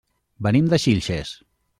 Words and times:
Venim 0.47 0.69
de 0.71 0.79
Xilxes. 0.85 1.35